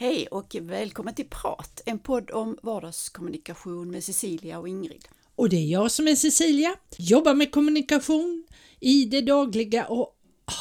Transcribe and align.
Hej 0.00 0.26
och 0.26 0.56
välkommen 0.60 1.14
till 1.14 1.28
Prat, 1.28 1.82
en 1.86 1.98
podd 1.98 2.30
om 2.30 2.58
vardagskommunikation 2.62 3.90
med 3.90 4.04
Cecilia 4.04 4.58
och 4.58 4.68
Ingrid. 4.68 5.08
Och 5.34 5.48
det 5.48 5.56
är 5.56 5.66
jag 5.66 5.90
som 5.90 6.08
är 6.08 6.14
Cecilia, 6.14 6.76
jobbar 6.96 7.34
med 7.34 7.52
kommunikation 7.52 8.46
i 8.80 9.04
det 9.04 9.20
dagliga 9.20 9.86
och 9.86 10.16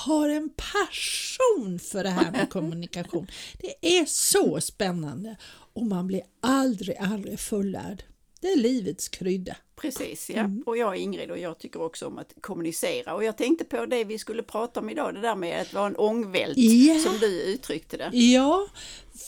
har 0.05 0.29
en 0.29 0.49
passion 0.49 1.79
för 1.79 2.03
det 2.03 2.09
här 2.09 2.31
med 2.31 2.49
kommunikation. 2.49 3.27
Det 3.59 3.99
är 3.99 4.05
så 4.05 4.61
spännande 4.61 5.37
och 5.73 5.85
man 5.85 6.07
blir 6.07 6.21
aldrig, 6.41 6.97
aldrig 6.97 7.39
fullärd. 7.39 8.03
Det 8.47 8.51
är 8.51 8.57
livets 8.57 9.09
krydda. 9.09 9.55
Precis, 9.75 10.29
ja. 10.29 10.39
Mm. 10.39 10.63
Och 10.65 10.77
jag 10.77 10.95
är 10.95 10.99
Ingrid 10.99 11.31
och 11.31 11.39
jag 11.39 11.59
tycker 11.59 11.81
också 11.81 12.07
om 12.07 12.17
att 12.17 12.33
kommunicera. 12.41 13.13
Och 13.15 13.23
jag 13.23 13.37
tänkte 13.37 13.65
på 13.65 13.85
det 13.85 14.03
vi 14.03 14.19
skulle 14.19 14.43
prata 14.43 14.79
om 14.79 14.89
idag, 14.89 15.13
det 15.13 15.21
där 15.21 15.35
med 15.35 15.61
att 15.61 15.73
vara 15.73 15.87
en 15.87 15.95
ångvält, 15.95 16.57
yeah. 16.57 17.03
som 17.03 17.17
du 17.19 17.41
uttryckte 17.41 17.97
det. 17.97 18.17
Ja, 18.17 18.67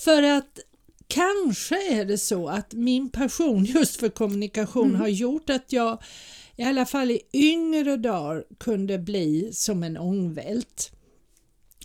för 0.03 0.23
att 0.23 0.59
kanske 1.07 1.93
är 1.93 2.05
det 2.05 2.17
så 2.17 2.47
att 2.47 2.73
min 2.73 3.09
passion 3.09 3.65
just 3.65 3.99
för 3.99 4.09
kommunikation 4.09 4.89
mm. 4.89 5.01
har 5.01 5.07
gjort 5.07 5.49
att 5.49 5.71
jag 5.71 6.03
i 6.55 6.63
alla 6.63 6.85
fall 6.85 7.11
i 7.11 7.21
yngre 7.33 7.97
dagar 7.97 8.43
kunde 8.57 8.97
bli 8.97 9.49
som 9.53 9.83
en 9.83 9.97
ångvält. 9.97 10.91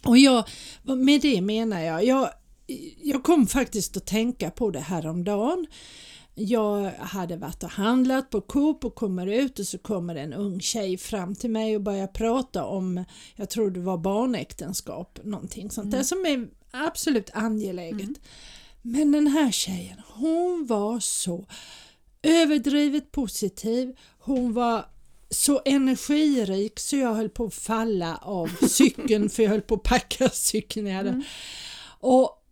Och 0.05 0.19
jag, 0.19 0.45
med 0.83 1.21
det 1.21 1.41
menar 1.41 1.81
jag, 1.81 2.05
jag, 2.05 2.31
jag 3.03 3.23
kom 3.23 3.47
faktiskt 3.47 3.97
att 3.97 4.07
tänka 4.07 4.51
på 4.51 4.71
det 4.71 4.81
här 4.81 5.07
om 5.07 5.25
dagen. 5.25 5.67
Jag 6.35 6.91
hade 6.91 7.37
varit 7.37 7.63
och 7.63 7.71
handlat 7.71 8.31
på 8.31 8.41
Coop 8.41 8.85
och 8.85 8.95
kommer 8.95 9.27
ut 9.27 9.59
och 9.59 9.67
så 9.67 9.79
kommer 9.79 10.15
en 10.15 10.33
ung 10.33 10.61
tjej 10.61 10.99
fram 10.99 11.35
till 11.35 11.51
mig 11.51 11.77
och 11.77 11.83
börjar 11.83 12.07
prata 12.07 12.65
om, 12.65 13.05
jag 13.37 13.51
tror 13.51 13.71
det 13.71 13.81
var 13.81 13.99
barnäktenskap, 13.99 15.19
någonting 15.25 15.71
sånt 15.71 15.85
mm. 15.85 15.99
där 15.99 16.05
som 16.05 16.27
är 16.27 16.49
absolut 16.71 17.31
angeläget. 17.35 18.01
Mm. 18.01 18.15
Men 18.83 19.13
den 19.13 19.27
här 19.27 19.51
tjejen, 19.51 20.01
hon 20.07 20.67
var 20.67 21.01
så 21.01 21.47
överdrivet 22.23 23.13
positiv, 23.13 23.97
hon 24.19 24.53
var 24.53 24.87
så 25.31 25.63
energirik 25.65 26.81
så 26.81 26.97
jag 26.97 27.15
höll 27.15 27.29
på 27.29 27.45
att 27.45 27.55
falla 27.55 28.17
av 28.17 28.51
cykeln 28.69 29.31
för 29.31 29.43
jag 29.43 29.51
höll 29.51 29.61
på 29.61 29.75
att 29.75 29.83
packa 29.83 30.29
cykeln. 30.29 30.87
Jag 30.87 30.97
hade. 30.97 31.09
Mm. 31.09 31.23
Och 32.01 32.44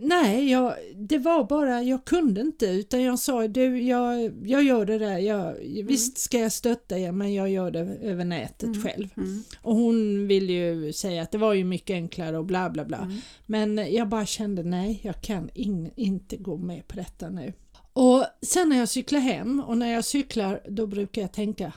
nej, 0.00 0.50
jag, 0.50 0.74
det 0.94 1.18
var 1.18 1.44
bara, 1.44 1.82
jag 1.82 2.04
kunde 2.04 2.40
inte 2.40 2.66
utan 2.66 3.02
jag 3.02 3.18
sa 3.18 3.48
du, 3.48 3.82
jag, 3.82 4.32
jag 4.44 4.62
gör 4.62 4.86
det 4.86 4.98
där, 4.98 5.18
jag, 5.18 5.64
mm. 5.64 5.86
visst 5.86 6.18
ska 6.18 6.38
jag 6.38 6.52
stötta 6.52 6.98
er 6.98 7.12
men 7.12 7.34
jag 7.34 7.50
gör 7.50 7.70
det 7.70 7.80
över 8.02 8.24
nätet 8.24 8.62
mm. 8.62 8.82
själv. 8.82 9.08
Mm. 9.16 9.42
Och 9.62 9.74
hon 9.74 10.26
ville 10.26 10.52
ju 10.52 10.92
säga 10.92 11.22
att 11.22 11.30
det 11.30 11.38
var 11.38 11.54
ju 11.54 11.64
mycket 11.64 11.94
enklare 11.94 12.38
och 12.38 12.44
bla 12.44 12.70
bla 12.70 12.84
bla. 12.84 12.98
Mm. 12.98 13.16
Men 13.46 13.92
jag 13.94 14.08
bara 14.08 14.26
kände 14.26 14.62
nej, 14.62 15.00
jag 15.02 15.22
kan 15.22 15.50
in, 15.54 15.90
inte 15.96 16.36
gå 16.36 16.56
med 16.56 16.88
på 16.88 16.96
detta 16.96 17.30
nu. 17.30 17.52
Och 17.92 18.24
sen 18.42 18.68
när 18.68 18.78
jag 18.78 18.88
cyklar 18.88 19.20
hem 19.20 19.60
och 19.60 19.78
när 19.78 19.92
jag 19.92 20.04
cyklar 20.04 20.60
då 20.68 20.86
brukar 20.86 21.22
jag 21.22 21.32
tänka 21.32 21.72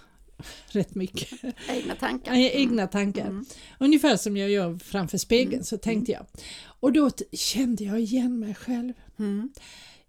rätt 0.67 0.95
mycket. 0.95 1.29
Egna 1.69 1.95
tankar. 1.95 2.33
Egna 2.33 2.87
tankar. 2.87 3.25
Mm. 3.25 3.45
Ungefär 3.79 4.17
som 4.17 4.37
jag 4.37 4.49
gör 4.49 4.77
framför 4.77 5.17
spegeln 5.17 5.53
mm. 5.53 5.63
så 5.63 5.77
tänkte 5.77 6.11
jag. 6.11 6.25
Och 6.63 6.93
då 6.93 7.09
kände 7.31 7.83
jag 7.83 7.99
igen 7.99 8.39
mig 8.39 8.55
själv. 8.55 8.93
Mm. 9.19 9.49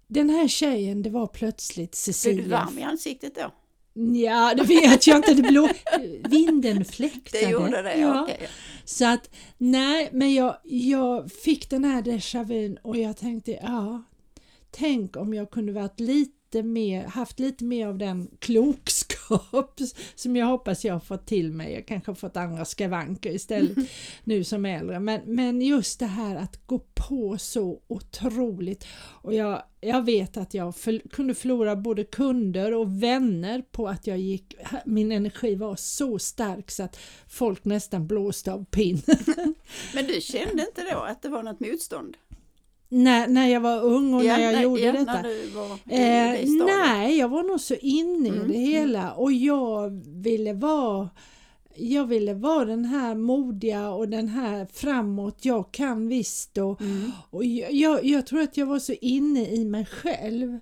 Den 0.06 0.30
här 0.30 0.48
tjejen, 0.48 1.02
det 1.02 1.10
var 1.10 1.26
plötsligt 1.26 1.94
Cecilia. 1.94 2.34
Blev 2.34 2.44
du 2.44 2.50
varm 2.50 2.78
i 2.78 2.82
ansiktet 2.82 3.34
då? 3.34 3.52
Ja, 3.94 4.54
det 4.54 4.62
vet 4.62 5.06
jag 5.06 5.16
inte. 5.16 5.34
Det 5.34 5.42
blå... 5.42 5.68
Vinden 6.28 6.84
fläktade. 6.84 7.44
Det 7.44 7.50
gjorde 7.50 7.82
det, 7.82 7.96
ja. 7.96 8.22
Okay. 8.22 8.36
Så 8.84 9.06
att, 9.06 9.30
nej, 9.58 10.08
men 10.12 10.34
jag, 10.34 10.56
jag 10.64 11.32
fick 11.32 11.70
den 11.70 11.84
här 11.84 12.02
déjà 12.02 12.44
vu 12.44 12.76
och 12.82 12.96
jag 12.96 13.16
tänkte, 13.16 13.50
ja, 13.62 14.02
tänk 14.70 15.16
om 15.16 15.34
jag 15.34 15.50
kunde 15.50 15.72
varit 15.72 16.00
lite 16.00 16.62
mer, 16.62 17.04
haft 17.04 17.40
lite 17.40 17.64
mer 17.64 17.86
av 17.86 17.98
den 17.98 18.30
klokskap 19.12 19.80
som 20.14 20.36
jag 20.36 20.46
hoppas 20.46 20.84
jag 20.84 20.92
har 20.92 21.00
fått 21.00 21.26
till 21.26 21.52
mig. 21.52 21.72
Jag 21.72 21.86
kanske 21.86 22.10
har 22.10 22.16
fått 22.16 22.36
andra 22.36 22.64
skavanker 22.64 23.34
istället 23.34 23.78
nu 24.24 24.44
som 24.44 24.66
äldre. 24.66 25.00
Men, 25.00 25.20
men 25.24 25.62
just 25.62 25.98
det 25.98 26.06
här 26.06 26.36
att 26.36 26.66
gå 26.66 26.78
på 26.78 27.38
så 27.38 27.80
otroligt 27.88 28.86
och 29.22 29.34
jag, 29.34 29.62
jag 29.80 30.04
vet 30.04 30.36
att 30.36 30.54
jag 30.54 30.76
för, 30.76 30.98
kunde 30.98 31.34
förlora 31.34 31.76
både 31.76 32.04
kunder 32.04 32.74
och 32.74 33.02
vänner 33.02 33.62
på 33.62 33.88
att 33.88 34.06
jag 34.06 34.18
gick, 34.18 34.54
min 34.84 35.12
energi 35.12 35.54
var 35.54 35.76
så 35.76 36.18
stark 36.18 36.70
så 36.70 36.82
att 36.82 36.98
folk 37.28 37.64
nästan 37.64 38.06
blåste 38.06 38.52
av 38.52 38.64
pinn. 38.64 39.02
men 39.94 40.06
du 40.06 40.20
kände 40.20 40.62
inte 40.62 40.92
då 40.92 40.98
att 40.98 41.22
det 41.22 41.28
var 41.28 41.42
något 41.42 41.60
motstånd? 41.60 42.16
När, 42.94 43.28
när 43.28 43.48
jag 43.48 43.60
var 43.60 43.82
ung 43.82 44.14
och 44.14 44.24
ja, 44.24 44.36
när 44.36 44.44
jag 44.44 44.52
nej, 44.52 44.62
gjorde 44.62 44.80
ja, 44.80 44.92
detta? 44.92 45.18
Eh, 45.86 46.66
nej, 46.66 47.18
jag 47.18 47.28
var 47.28 47.42
nog 47.42 47.60
så 47.60 47.74
inne 47.74 48.28
mm, 48.28 48.34
i 48.34 48.52
det 48.52 48.58
mm. 48.58 48.66
hela 48.66 49.12
och 49.12 49.32
jag 49.32 49.90
ville 50.06 50.52
vara 50.52 51.10
jag 51.76 52.06
ville 52.06 52.34
vara 52.34 52.64
den 52.64 52.84
här 52.84 53.14
modiga 53.14 53.90
och 53.90 54.08
den 54.08 54.28
här 54.28 54.66
framåt, 54.72 55.44
jag 55.44 55.72
kan 55.72 56.08
visst 56.08 56.58
och, 56.58 56.80
mm. 56.80 57.10
och 57.30 57.44
jag, 57.44 58.04
jag, 58.04 58.26
tror 58.26 58.40
att 58.40 58.56
jag 58.56 58.66
var 58.66 58.78
så 58.78 58.92
inne 59.00 59.46
i 59.46 59.64
mig 59.64 59.86
själv 59.86 60.58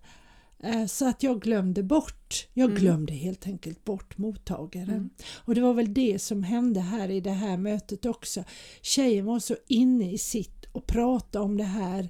eh, 0.62 0.86
så 0.86 1.08
att 1.08 1.22
jag 1.22 1.41
glömde 1.41 1.82
bort, 1.82 2.47
jag 2.54 2.70
mm. 2.70 2.80
glömde 2.80 3.12
helt 3.12 3.47
enkelt 3.47 3.84
bort 3.84 4.18
mottagaren. 4.18 4.88
Mm. 4.88 5.10
Och 5.44 5.54
det 5.54 5.60
var 5.60 5.74
väl 5.74 5.94
det 5.94 6.22
som 6.22 6.42
hände 6.42 6.80
här 6.80 7.10
i 7.10 7.20
det 7.20 7.30
här 7.30 7.56
mötet 7.56 8.06
också. 8.06 8.44
Tjejen 8.82 9.24
var 9.24 9.38
så 9.38 9.56
inne 9.68 10.12
i 10.12 10.18
sitt 10.18 10.59
och 10.72 10.86
prata 10.86 11.42
om 11.42 11.56
det 11.56 11.64
här 11.64 12.08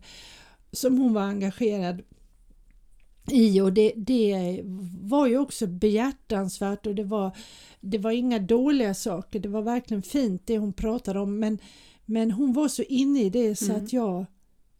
som 0.72 0.98
hon 0.98 1.14
var 1.14 1.22
engagerad 1.22 2.02
i 3.30 3.60
och 3.60 3.72
det, 3.72 3.92
det 3.96 4.60
var 5.00 5.26
ju 5.26 5.38
också 5.38 5.66
behjärtansvärt 5.66 6.86
och 6.86 6.94
det 6.94 7.04
var, 7.04 7.36
det 7.80 7.98
var 7.98 8.10
inga 8.10 8.38
dåliga 8.38 8.94
saker, 8.94 9.40
det 9.40 9.48
var 9.48 9.62
verkligen 9.62 10.02
fint 10.02 10.42
det 10.46 10.58
hon 10.58 10.72
pratade 10.72 11.20
om 11.20 11.38
men, 11.38 11.58
men 12.04 12.30
hon 12.30 12.52
var 12.52 12.68
så 12.68 12.82
inne 12.82 13.22
i 13.22 13.30
det 13.30 13.56
så 13.56 13.72
mm. 13.72 13.84
att 13.84 13.92
jag, 13.92 14.26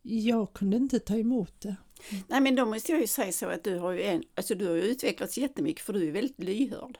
jag 0.02 0.52
kunde 0.52 0.76
inte 0.76 0.98
ta 0.98 1.16
emot 1.16 1.60
det. 1.60 1.76
Nej 2.28 2.40
men 2.40 2.56
då 2.56 2.66
måste 2.66 2.92
jag 2.92 3.00
ju 3.00 3.06
säga 3.06 3.32
så 3.32 3.46
att 3.46 3.64
du 3.64 3.78
har 3.78 3.92
ju, 3.92 4.02
en, 4.02 4.22
alltså 4.34 4.54
du 4.54 4.66
har 4.66 4.74
ju 4.74 4.82
utvecklats 4.82 5.38
jättemycket 5.38 5.84
för 5.84 5.92
du 5.92 6.08
är 6.08 6.12
väldigt 6.12 6.42
lyhörd. 6.42 6.98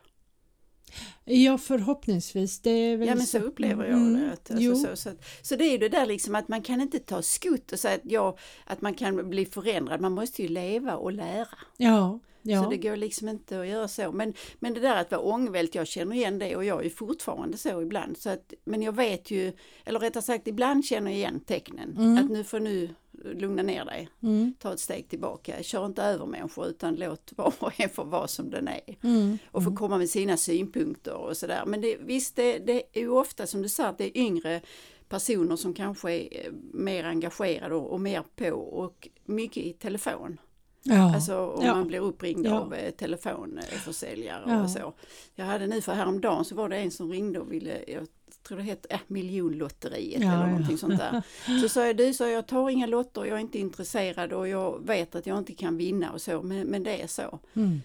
Ja 1.24 1.58
förhoppningsvis. 1.58 2.60
Det 2.60 2.70
är 2.70 2.96
väl 2.96 3.08
ja 3.08 3.14
men 3.14 3.26
så, 3.26 3.38
så 3.38 3.44
upplever 3.44 3.84
jag 3.84 3.96
mm, 3.96 4.20
det. 4.20 4.32
Att, 4.32 4.50
alltså, 4.50 4.74
så, 4.74 4.96
så, 4.96 5.10
så, 5.42 5.56
det 5.56 5.64
är 5.64 5.70
ju 5.72 5.78
det 5.78 5.88
där 5.88 6.06
liksom 6.06 6.34
att 6.34 6.48
man 6.48 6.62
kan 6.62 6.80
inte 6.80 6.98
ta 6.98 7.22
skutt 7.22 7.72
och 7.72 7.78
säga 7.78 7.94
att, 7.94 8.00
ja, 8.04 8.36
att 8.64 8.80
man 8.80 8.94
kan 8.94 9.30
bli 9.30 9.46
förändrad. 9.46 10.00
Man 10.00 10.12
måste 10.12 10.42
ju 10.42 10.48
leva 10.48 10.96
och 10.96 11.12
lära. 11.12 11.58
Ja, 11.76 12.20
ja. 12.42 12.62
Så 12.62 12.70
det 12.70 12.76
går 12.76 12.96
liksom 12.96 13.28
inte 13.28 13.60
att 13.60 13.68
göra 13.68 13.88
så. 13.88 14.12
Men, 14.12 14.34
men 14.58 14.74
det 14.74 14.80
där 14.80 14.96
att 14.96 15.10
vara 15.10 15.20
ångvält, 15.20 15.74
jag 15.74 15.86
känner 15.86 16.16
igen 16.16 16.38
det 16.38 16.56
och 16.56 16.64
jag 16.64 16.86
är 16.86 16.90
fortfarande 16.90 17.56
så 17.56 17.82
ibland. 17.82 18.18
Så 18.18 18.31
att, 18.31 18.54
men 18.64 18.82
jag 18.82 18.93
vet 18.93 19.31
ju, 19.31 19.52
eller 19.84 20.00
rättare 20.00 20.22
sagt 20.22 20.48
ibland 20.48 20.84
känner 20.84 21.10
jag 21.10 21.19
igen 21.19 21.40
tecknen. 21.40 21.96
Mm. 21.98 22.19
Att 22.19 22.31
nu 22.31 22.44
får 22.44 22.60
nu 22.60 22.88
lugna 23.25 23.62
ner 23.62 23.84
dig, 23.84 24.08
mm. 24.22 24.55
ta 24.58 24.72
ett 24.72 24.81
steg 24.81 25.08
tillbaka, 25.08 25.62
kör 25.62 25.87
inte 25.87 26.02
över 26.02 26.26
människor 26.26 26.67
utan 26.67 26.94
låt 26.94 27.32
var 27.37 27.52
och 27.58 27.81
en 27.81 27.88
få 27.88 28.05
vara 28.05 28.28
som 28.28 28.50
den 28.50 28.69
är. 28.69 28.96
Mm. 29.02 29.38
Och 29.50 29.62
få 29.62 29.69
mm. 29.69 29.76
komma 29.76 29.99
med 29.99 30.11
sina 30.11 30.37
synpunkter 30.37 31.14
och 31.14 31.37
sådär. 31.37 31.62
Men 31.67 31.81
det, 31.81 31.96
visst, 32.00 32.37
det, 32.37 32.58
det 32.58 32.82
är 32.93 33.00
ju 33.00 33.11
ofta 33.11 33.46
som 33.46 33.62
du 33.62 33.69
sa 33.69 33.87
att 33.87 33.99
det 33.99 34.19
är 34.19 34.22
yngre 34.22 34.61
personer 35.08 35.56
som 35.56 35.75
kanske 35.75 36.12
är 36.12 36.46
eh, 36.46 36.52
mer 36.72 37.05
engagerade 37.05 37.75
och, 37.75 37.93
och 37.93 38.00
mer 38.00 38.22
på 38.37 38.50
och 38.56 39.08
mycket 39.25 39.62
i 39.62 39.72
telefon. 39.72 40.40
Ja. 40.82 41.14
Alltså 41.14 41.46
om 41.46 41.64
ja. 41.67 41.75
man 41.75 41.87
blir 41.87 42.00
uppringd 42.00 42.46
ja. 42.46 42.61
av 42.61 42.75
eh, 42.75 42.90
telefonförsäljare 42.90 44.44
ja. 44.46 44.62
och 44.62 44.70
så. 44.70 44.93
Jag 45.34 45.44
hade 45.44 45.67
nu 45.67 45.81
för 45.81 45.93
häromdagen 45.93 46.44
så 46.44 46.55
var 46.55 46.69
det 46.69 46.76
en 46.76 46.90
som 46.90 47.12
ringde 47.12 47.40
och 47.40 47.52
ville, 47.52 47.84
jag 47.88 48.06
tror 48.42 48.58
det 48.58 48.64
heter 48.64 48.92
äh, 48.94 49.00
miljonlotteriet 49.06 50.22
ja, 50.22 50.32
eller 50.32 50.46
någonting 50.46 50.70
ja. 50.70 50.78
sånt 50.78 50.98
där. 50.98 51.22
Så 51.60 51.69
sa 51.69 51.87
jag, 51.87 51.96
du 51.96 52.14
sa 52.14 52.28
jag 52.28 52.46
tar 52.46 52.70
inga 52.70 52.87
lotter, 52.87 53.25
jag 53.25 53.37
är 53.37 53.40
inte 53.40 53.58
intresserad 53.58 54.32
och 54.32 54.48
jag 54.48 54.87
vet 54.87 55.14
att 55.14 55.26
jag 55.26 55.38
inte 55.38 55.54
kan 55.54 55.76
vinna 55.76 56.12
och 56.12 56.20
så, 56.20 56.42
men, 56.42 56.66
men 56.66 56.82
det 56.82 57.02
är 57.02 57.06
så. 57.06 57.38
Mm. 57.54 57.81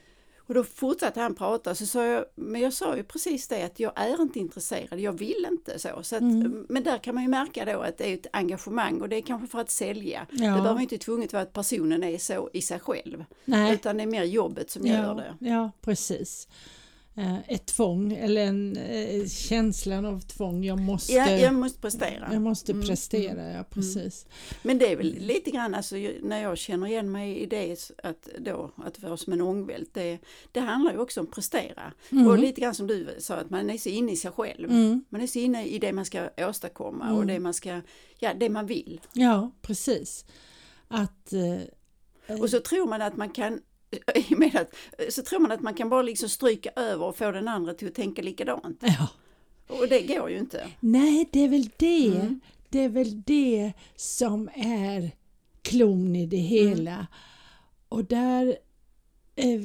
Och 0.48 0.54
då 0.54 0.64
fortsatte 0.64 1.20
han 1.20 1.36
prata, 1.36 1.76
så 1.76 1.86
sa 1.86 2.06
jag, 2.06 2.26
men 2.36 2.62
jag 2.62 2.74
sa 2.74 2.98
ju 2.98 3.04
precis 3.04 3.48
det 3.48 3.64
att 3.64 3.80
jag 3.80 3.92
är 3.96 4.22
inte 4.22 4.40
intresserad, 4.40 5.00
jag 5.00 5.20
vill 5.20 5.48
inte 5.52 5.80
så. 5.80 5.90
så 6.04 6.16
att, 6.16 6.22
mm. 6.22 6.66
Men 6.70 6.84
där 6.84 6.98
kan 6.98 7.16
man 7.16 7.24
ju 7.24 7.30
märka 7.30 7.66
då 7.66 7.80
att 7.80 7.98
det 7.98 8.10
är 8.10 8.14
ett 8.14 8.28
engagemang 8.34 9.02
och 9.02 9.10
det 9.10 9.16
är 9.16 9.22
kanske 9.22 9.48
för 9.48 9.60
att 9.60 9.70
sälja. 9.70 10.28
Ja. 10.32 10.56
Det 10.56 10.62
behöver 10.62 10.82
inte 10.82 10.98
tvunget 10.98 11.34
vara 11.34 11.44
att 11.44 11.54
personen 11.54 12.04
är 12.04 12.18
så 12.18 12.50
i 12.54 12.62
sig 12.62 12.80
själv. 12.80 13.26
Nej. 13.46 13.74
Utan 13.74 13.98
det 13.98 14.04
är 14.04 14.08
mer 14.08 14.24
jobbet 14.24 14.70
som 14.70 14.86
ja, 14.86 14.94
gör 14.94 15.16
det. 15.16 15.50
Ja, 15.50 15.72
precis. 15.82 16.48
Eh, 17.18 17.50
ett 17.50 17.66
tvång 17.66 18.14
eller 18.14 18.42
en 18.46 18.78
eh, 18.78 19.26
känslan 19.28 20.06
av 20.06 20.20
tvång. 20.20 20.64
Jag 20.64 20.80
måste, 20.80 21.14
Ja, 21.14 21.30
jag 21.30 21.54
måste 21.54 21.80
prestera. 21.80 22.30
jag 22.34 22.42
måste 22.42 22.72
Mm, 22.72 22.88
prestera, 22.88 23.52
ja 23.52 23.64
precis. 23.70 24.26
Men 24.64 24.78
det 24.78 24.92
är 24.92 24.96
väl 24.96 25.16
lite 25.20 25.52
grann 25.52 25.76
alltså, 25.76 25.96
när 26.22 26.42
jag 26.42 26.58
känner 26.58 26.88
igen 26.88 27.12
mig 27.12 27.38
i 27.40 27.46
det 27.46 27.92
att, 28.04 28.30
då, 28.40 28.72
att 28.78 29.00
vara 29.04 29.18
som 29.18 29.34
en 29.34 29.42
ångvält. 29.42 29.90
Det, 29.94 30.18
det 30.52 30.60
handlar 30.60 30.92
ju 30.92 30.98
också 31.00 31.20
om 31.20 31.28
prestera. 31.28 31.94
Mm. 32.12 32.28
Och 32.28 32.40
lite 32.40 32.62
grann 32.62 32.76
som 32.76 32.88
du 32.88 33.16
sa 33.20 33.36
att 33.36 33.50
man 33.50 33.70
är 33.70 33.78
så 33.78 33.90
inne 33.90 34.12
i 34.12 34.16
sig 34.16 34.32
själv. 34.32 34.70
Mm. 34.70 35.06
Man 35.10 35.22
är 35.22 35.28
så 35.28 35.40
inne 35.40 35.66
i 35.66 35.80
det 35.80 35.94
man 35.94 36.06
ska 36.06 36.30
åstadkomma 36.38 37.06
och 37.12 37.16
Mm. 37.24 37.28
det 37.28 37.40
man 37.40 37.54
ska, 37.54 37.82
ja 38.20 38.34
det 38.34 38.50
man 38.50 38.66
vill. 38.66 39.02
Ja, 39.14 39.52
precis. 39.62 40.26
Att, 40.88 41.34
eh, 41.34 42.40
Och 42.42 42.50
så 42.50 42.60
tror 42.60 42.88
man 42.88 43.02
att 43.02 43.18
man 43.18 43.30
kan 43.30 43.60
i 44.16 44.36
med 44.36 44.56
att, 44.56 44.76
så 45.14 45.22
tror 45.22 45.40
man 45.40 45.52
att 45.52 45.62
man 45.62 45.74
kan 45.74 45.90
bara 45.90 46.02
liksom 46.02 46.30
stryka 46.30 46.70
över 46.76 47.06
och 47.06 47.18
få 47.18 47.32
den 47.32 47.48
andra 47.48 47.74
till 47.74 47.88
att 47.88 47.96
tänka 47.96 48.22
likadant. 48.22 48.80
ja. 48.82 49.08
Och 49.68 49.88
det 49.88 50.02
går 50.02 50.30
ju 50.30 50.38
inte. 50.38 50.68
Nej, 50.80 51.30
det 51.32 51.40
är 51.44 51.50
väl 51.50 51.70
det. 51.78 52.08
Mm. 52.08 52.40
Det 52.70 52.80
är 52.80 52.90
väl 52.90 53.22
det 53.26 53.74
som 53.96 54.50
är 54.56 55.12
klon 55.62 56.16
i 56.16 56.26
det 56.26 56.38
hela. 56.38 57.08
Och 57.90 58.06
där... 58.06 58.58
Eh, 59.36 59.60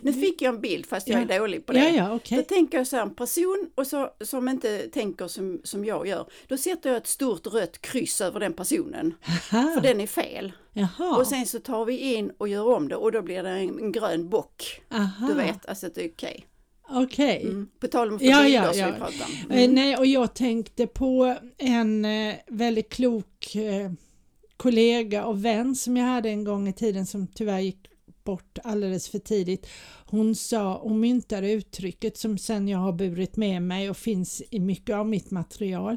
Nu 0.00 0.12
fick 0.12 0.42
jag 0.42 0.54
en 0.54 0.60
bild 0.60 0.86
fast 0.86 1.08
jag 1.08 1.20
Ja. 1.30 1.34
är 1.34 1.38
dålig 1.40 1.66
på 1.66 1.72
det. 1.72 1.78
ja, 1.78 1.88
ja, 1.88 2.14
okej. 2.14 2.36
Då 2.38 2.42
tänker 2.44 2.78
jag 2.78 2.86
så 2.86 2.96
här, 2.96 3.02
en 3.02 3.14
person 3.14 3.70
och 3.74 3.86
så, 3.86 4.10
som 4.20 4.48
inte 4.48 4.88
tänker 4.88 5.28
som, 5.28 5.60
som 5.64 5.84
jag 5.84 6.06
gör. 6.06 6.26
Då 6.46 6.56
sätter 6.56 6.90
jag 6.90 6.96
ett 6.96 7.06
stort 7.06 7.46
rött 7.46 7.80
kryss 7.82 8.20
över 8.20 8.40
den 8.40 8.52
personen. 8.52 9.14
Aha. 9.52 9.74
För 9.74 9.80
den 9.80 10.00
är 10.00 10.06
fel. 10.06 10.52
Jaha. 10.78 11.16
Och 11.18 11.26
sen 11.26 11.46
så 11.46 11.58
tar 11.60 11.84
vi 11.84 12.14
in 12.14 12.32
och 12.38 12.48
gör 12.48 12.74
om 12.76 12.88
det 12.88 12.96
och 12.96 13.12
då 13.12 13.22
blir 13.22 13.42
det 13.42 13.50
en, 13.50 13.78
en 13.78 13.92
grön 13.92 14.28
bock. 14.28 14.80
Aha. 14.90 15.26
Du 15.26 15.34
vet, 15.34 15.66
alltså 15.66 15.86
att 15.86 15.94
det 15.94 16.04
är 16.04 16.10
okej. 16.10 16.46
Okej. 16.90 17.42
Mm. 17.42 17.68
På 17.80 17.86
tal 17.86 18.12
om 18.12 18.18
Ja, 18.22 18.42
bilder 18.42 18.58
ja, 18.60 18.72
som 18.72 18.80
ja. 18.80 18.86
vi 18.86 18.92
pratar 18.98 19.24
om. 19.26 19.50
Eh, 19.50 19.62
Mm. 19.64 19.74
Nej, 19.74 19.96
och 19.96 20.06
jag 20.06 20.34
tänkte 20.34 20.86
på 20.86 21.36
en 21.58 22.04
eh, 22.04 22.34
väldigt 22.46 22.88
klok 22.88 23.54
eh, 23.54 23.92
kollega 24.56 25.24
och 25.24 25.44
vän 25.44 25.74
som 25.76 25.96
jag 25.96 26.06
hade 26.06 26.28
en 26.28 26.44
gång 26.44 26.68
i 26.68 26.72
tiden 26.72 27.06
som 27.06 27.26
tyvärr 27.26 27.58
gick 27.58 27.86
bort 28.24 28.58
alldeles 28.64 29.08
för 29.08 29.18
tidigt. 29.18 29.66
Hon 30.06 30.34
sa 30.34 30.76
och 30.76 30.90
myntade 30.90 31.52
uttrycket 31.52 32.18
som 32.18 32.38
sen 32.38 32.68
jag 32.68 32.78
har 32.78 32.92
burit 32.92 33.36
med 33.36 33.62
mig 33.62 33.90
och 33.90 33.96
finns 33.96 34.42
i 34.50 34.60
mycket 34.60 34.96
av 34.96 35.08
mitt 35.08 35.30
material. 35.30 35.96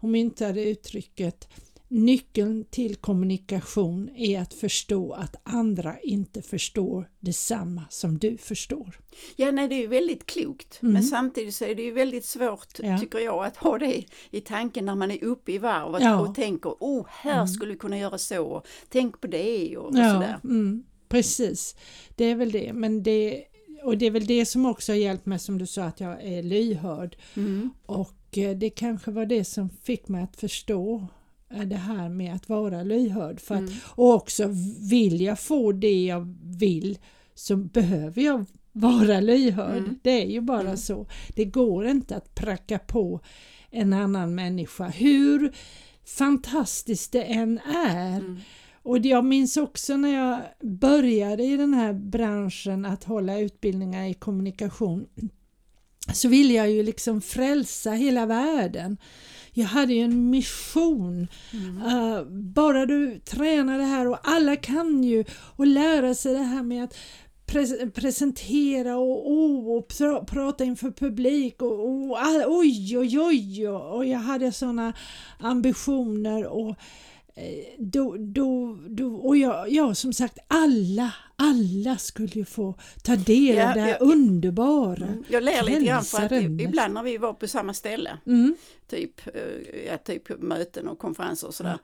Hon 0.00 0.10
myntade 0.10 0.64
uttrycket 0.64 1.48
Nyckeln 1.92 2.64
till 2.64 2.96
kommunikation 2.96 4.10
är 4.16 4.40
att 4.40 4.54
förstå 4.54 5.12
att 5.12 5.36
andra 5.42 6.00
inte 6.00 6.42
förstår 6.42 7.10
detsamma 7.20 7.82
som 7.90 8.18
du 8.18 8.36
förstår. 8.36 8.98
Ja, 9.36 9.50
nej, 9.50 9.68
det 9.68 9.74
är 9.74 9.80
ju 9.80 9.86
väldigt 9.86 10.26
klokt. 10.26 10.78
Mm. 10.82 10.92
Men 10.92 11.02
samtidigt 11.02 11.54
så 11.54 11.64
är 11.64 11.74
det 11.74 11.82
ju 11.82 11.90
väldigt 11.90 12.24
svårt, 12.24 12.78
Ja. 12.82 12.98
tycker 12.98 13.18
jag, 13.18 13.44
att 13.44 13.56
ha 13.56 13.78
det 13.78 14.04
i 14.30 14.40
tanken 14.40 14.84
när 14.84 14.94
man 14.94 15.10
är 15.10 15.24
uppe 15.24 15.52
i 15.52 15.58
varv 15.58 15.94
och, 15.94 16.02
Ja. 16.02 16.20
och 16.20 16.34
tänker, 16.34 16.70
oh, 16.80 17.06
här 17.08 17.46
skulle 17.46 17.72
vi 17.72 17.78
kunna 17.78 17.98
göra 17.98 18.18
så, 18.18 18.62
tänk 18.88 19.20
på 19.20 19.26
det 19.26 19.76
och, 19.76 19.84
och 19.88 19.98
Ja, 19.98 20.12
sådär. 20.12 20.40
mm, 20.44 20.84
precis. 21.08 21.76
Det 22.16 22.24
är 22.24 22.34
väl 22.34 22.52
det. 22.52 22.72
Men 22.72 23.02
det. 23.02 23.44
Och 23.84 23.98
det 23.98 24.06
är 24.06 24.10
väl 24.10 24.26
det 24.26 24.46
som 24.46 24.66
också 24.66 24.92
har 24.92 24.96
hjälpt 24.96 25.26
mig 25.26 25.38
som 25.38 25.58
du 25.58 25.66
sa 25.66 25.82
att 25.84 26.00
jag 26.00 26.24
är 26.24 26.42
lyhörd. 26.42 27.16
Mm. 27.36 27.70
Och 27.86 28.38
eh, 28.38 28.56
det 28.56 28.70
kanske 28.70 29.10
var 29.10 29.26
det 29.26 29.44
som 29.44 29.70
fick 29.82 30.08
mig 30.08 30.22
att 30.22 30.36
förstå 30.36 31.06
det 31.50 31.76
här 31.76 32.08
med 32.08 32.34
att 32.34 32.48
vara 32.48 32.82
lyhörd. 32.82 33.40
För 33.40 33.54
att, 33.54 33.60
Mm. 33.60 33.74
Och 33.84 34.14
också 34.14 34.48
vill 34.90 35.20
jag 35.20 35.40
få 35.40 35.72
det 35.72 36.04
jag 36.04 36.36
vill 36.44 36.98
så 37.34 37.56
behöver 37.56 38.22
jag 38.22 38.44
vara 38.72 39.20
lyhörd. 39.20 39.76
Mm. 39.78 39.98
Det 40.02 40.22
är 40.22 40.26
ju 40.26 40.40
bara 40.40 40.60
Mm. 40.60 40.76
så. 40.76 41.06
Det 41.34 41.44
går 41.44 41.86
inte 41.86 42.16
att 42.16 42.34
pracka 42.34 42.78
på 42.78 43.20
en 43.70 43.92
annan 43.92 44.34
människa. 44.34 44.88
Hur 44.88 45.52
fantastiskt 46.04 47.12
det 47.12 47.22
än 47.22 47.58
är. 47.74 48.16
Mm. 48.16 48.36
Och 48.82 48.98
jag 48.98 49.24
minns 49.24 49.56
också 49.56 49.96
när 49.96 50.08
jag 50.14 50.40
började 50.60 51.42
i 51.44 51.56
den 51.56 51.74
här 51.74 51.92
branschen 51.92 52.84
att 52.84 53.04
hålla 53.04 53.38
utbildningar 53.38 54.04
i 54.06 54.14
kommunikation 54.14 55.06
så 56.12 56.28
ville 56.28 56.54
jag 56.54 56.70
ju 56.70 56.82
liksom 56.82 57.20
frälsa 57.20 57.90
hela 57.90 58.26
världen. 58.26 58.96
Jag 59.52 59.66
hade 59.66 59.94
ju 59.94 60.00
en 60.00 60.30
mission. 60.30 61.28
Mm. 61.52 61.82
Uh, 61.82 62.22
bara 62.30 62.86
du 62.86 63.18
tränar 63.18 63.78
det 63.78 63.84
här 63.84 64.08
och 64.08 64.18
alla 64.22 64.56
kan 64.56 65.04
ju 65.04 65.24
och 65.56 65.66
lära 65.66 66.14
sig 66.14 66.32
det 66.34 66.42
här 66.42 66.62
med 66.62 66.84
att 66.84 66.96
pres- 67.46 67.90
presentera 67.90 68.96
och, 68.96 69.32
och, 69.32 69.76
och 69.76 69.86
pra- 69.88 70.24
prata 70.24 70.64
inför 70.64 70.90
publik 70.90 71.62
och, 71.62 71.88
och 71.88 72.22
all, 72.22 72.44
oj 72.46 72.98
oj 72.98 73.20
oj 73.20 73.68
och, 73.68 73.96
och 73.96 74.04
jag 74.06 74.18
hade 74.18 74.52
sådana 74.52 74.92
ambitioner 75.38 76.46
och 76.46 76.76
då, 77.78 78.16
då, 78.18 78.78
då, 78.88 79.14
och 79.14 79.36
jag, 79.36 79.70
ja, 79.72 79.94
som 79.94 80.12
sagt 80.12 80.38
alla, 80.48 81.14
alla 81.36 81.96
skulle 81.98 82.28
ju 82.32 82.44
få 82.44 82.74
ta 83.04 83.16
del 83.16 83.56
Ja, 83.56 83.68
av 83.68 83.74
det 83.74 83.80
här 83.80 83.88
ja. 83.88 83.96
underbara. 84.06 85.06
Mm. 85.06 85.24
Jag 85.28 85.42
ler 85.42 85.62
lite 85.62 85.84
grann 85.84 86.04
för 86.04 86.22
att 86.22 86.32
ibland 86.60 86.94
när 86.94 87.02
vi 87.02 87.16
var 87.18 87.32
på 87.32 87.48
samma 87.48 87.74
ställe, 87.74 88.18
Mm. 88.26 88.54
typ, 88.90 89.26
eh, 89.34 89.84
ja, 89.86 89.96
typ 89.98 90.28
möten 90.42 90.88
och 90.88 90.98
konferenser 90.98 91.46
och 91.46 91.54
sådär, 91.54 91.78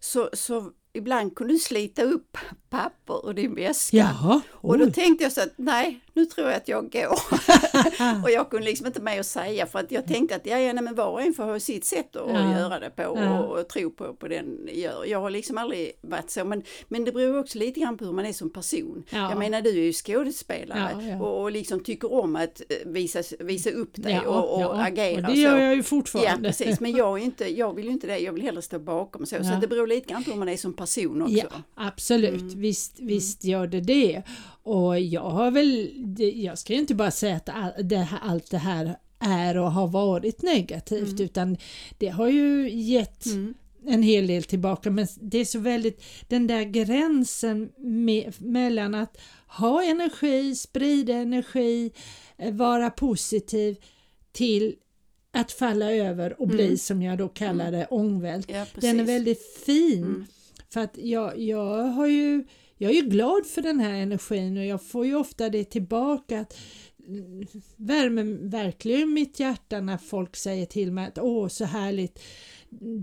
så, 0.00 0.28
så 0.32 0.70
ibland 0.92 1.36
kunde 1.36 1.54
du 1.54 1.58
slita 1.58 2.02
upp 2.02 2.36
papper 2.70 3.30
ur 3.30 3.34
din 3.34 3.54
väska. 3.54 3.96
Jaha, 3.96 4.40
Och 4.50 4.78
då 4.78 4.90
tänkte 4.90 5.24
jag 5.24 5.32
så 5.32 5.40
att 5.40 5.52
nej, 5.56 6.00
nu 6.14 6.26
tror 6.26 6.46
jag 6.48 6.56
att 6.56 6.68
jag 6.68 6.92
går. 6.92 7.18
och 8.24 8.30
jag 8.30 8.50
kunde 8.50 8.66
liksom 8.66 8.86
inte 8.86 9.02
mer 9.02 9.20
att 9.20 9.26
säga 9.26 9.66
för 9.66 9.78
att 9.78 9.92
jag 9.92 10.06
tänkte 10.06 10.36
att 10.36 10.46
ja, 10.46 10.58
ja 10.58 10.72
nej, 10.72 10.84
men 10.84 10.94
var 10.94 11.08
och 11.10 11.22
en 11.22 11.34
får 11.34 11.42
ha 11.44 11.60
sitt 11.60 11.84
sätt 11.84 12.16
att 12.16 12.30
Ja. 12.30 12.52
göra 12.60 12.80
det 12.80 12.90
på 12.90 13.02
Ja. 13.02 13.40
och, 13.40 13.58
och 13.58 13.68
tro 13.68 13.90
på, 13.90 14.14
på 14.14 14.28
den 14.28 14.68
gör. 14.72 15.04
Jag 15.04 15.20
har 15.20 15.30
liksom 15.30 15.58
aldrig 15.58 15.92
varit 16.00 16.30
så 16.30 16.44
men, 16.44 16.62
men 16.88 17.04
det 17.04 17.12
beror 17.12 17.38
också 17.38 17.58
lite 17.58 17.80
grann 17.80 17.98
på 17.98 18.04
hur 18.04 18.12
man 18.12 18.26
är 18.26 18.32
som 18.32 18.50
person. 18.52 19.04
Ja. 19.10 19.30
Jag 19.30 19.38
menar 19.38 19.62
du 19.62 19.70
är 19.70 19.84
ju 19.84 19.92
skådespelare 19.92 20.88
Ja, 20.94 21.02
ja. 21.02 21.22
Och, 21.22 21.42
och 21.42 21.50
liksom 21.52 21.80
tycker 21.80 22.12
om 22.12 22.36
att 22.36 22.60
eh, 22.68 22.76
visa, 22.90 23.22
visa 23.38 23.70
upp 23.70 23.90
dig 24.02 24.20
Ja, 24.24 24.30
och, 24.30 24.54
och 24.54 24.62
ja, 24.62 24.84
agera. 24.86 25.16
och 25.28 25.34
det 25.34 25.40
gör 25.40 25.58
jag 25.58 25.70
ju 25.70 25.76
Ja 25.76 25.82
fortfarande. 25.82 26.48
precis, 26.48 26.80
men 26.80 26.92
jag, 26.96 27.18
är 27.20 27.24
inte, 27.24 27.58
jag 27.58 27.74
vill 27.74 27.84
ju 27.84 27.90
inte 27.90 28.06
det, 28.06 28.18
jag 28.18 28.32
vill 28.32 28.42
hellre 28.42 28.62
stå 28.62 28.78
bakom 28.78 29.26
så. 29.26 29.36
Ja. 29.36 29.44
Så 29.44 29.54
det 29.60 29.66
beror 29.68 29.86
lite 29.86 30.12
grann 30.12 30.24
på 30.24 30.30
hur 30.30 30.38
man 30.38 30.48
är 30.48 30.56
som 30.56 30.72
person 30.74 31.22
också. 31.22 31.34
Ja, 31.34 31.46
absolut, 31.74 32.40
Mm. 32.40 32.60
visst, 32.60 33.00
visst 33.00 33.44
gör 33.44 33.66
det 33.66 33.80
det. 33.80 34.22
Och 34.64 35.00
jag 35.00 35.30
har 35.30 35.50
väl, 35.50 35.90
jag 36.34 36.58
ska 36.58 36.72
ju 36.72 36.78
inte 36.78 36.94
bara 36.94 37.10
säga 37.10 37.36
att 37.36 37.48
allt 38.22 38.50
det 38.50 38.58
här 38.58 38.96
är 39.18 39.56
och 39.58 39.72
har 39.72 39.86
varit 39.88 40.42
negativt 40.42 41.20
utan 41.20 41.56
det 41.98 42.08
har 42.08 42.28
ju 42.28 42.70
gett 42.70 43.26
Mm. 43.26 43.54
en 43.86 44.02
hel 44.02 44.26
del 44.26 44.42
tillbaka 44.42 44.90
men 44.90 45.06
det 45.20 45.38
är 45.38 45.44
så 45.44 45.58
väldigt 45.58 46.04
den 46.28 46.46
där 46.46 46.62
gränsen 46.64 47.72
med, 47.78 48.32
mellan 48.38 48.94
att 48.94 49.16
ha 49.46 49.82
energi, 49.84 50.54
sprida 50.54 51.12
energi, 51.14 51.92
eh, 52.38 52.54
vara 52.54 52.90
positiv 52.90 53.76
till 54.32 54.76
att 55.32 55.52
falla 55.52 55.92
över 55.92 56.40
och 56.40 56.48
bli 56.48 56.64
Mm. 56.64 56.76
som 56.78 57.02
jag 57.02 57.18
då 57.18 57.28
kallar 57.28 57.72
det 57.72 57.86
ångvält. 57.86 58.50
Ja. 58.50 58.66
Den 58.74 59.00
är 59.00 59.04
väldigt 59.04 59.56
fin. 59.66 60.02
Mm. 60.04 60.26
För 60.70 60.80
att 60.80 60.98
jag, 60.98 61.38
jag 61.38 61.82
har 61.84 62.06
ju 62.06 62.44
jag 62.84 62.92
är 62.92 63.02
ju 63.02 63.08
glad 63.08 63.46
för 63.46 63.62
den 63.62 63.80
här 63.80 63.94
energin 63.94 64.56
och 64.56 64.64
jag 64.66 64.82
får 64.82 65.06
ju 65.06 65.14
ofta 65.14 65.48
det 65.48 65.64
tillbaka 65.64 66.40
att 66.40 66.56
mm, 67.08 67.46
värmer 67.76 68.48
verkligen 68.50 69.12
mitt 69.12 69.40
hjärta 69.40 69.80
när 69.80 69.96
folk 69.98 70.36
säger 70.36 70.66
till 70.66 70.92
mig 70.92 71.06
att 71.06 71.18
åh 71.18 71.48
så 71.48 71.64
härligt 71.64 72.18